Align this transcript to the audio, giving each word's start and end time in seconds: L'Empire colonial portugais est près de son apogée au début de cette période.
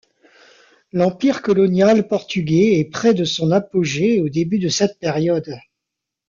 L'Empire 0.93 1.43
colonial 1.43 2.07
portugais 2.07 2.79
est 2.79 2.85
près 2.89 3.13
de 3.13 3.23
son 3.23 3.51
apogée 3.51 4.19
au 4.19 4.29
début 4.29 4.57
de 4.57 4.67
cette 4.67 4.97
période. 4.97 5.55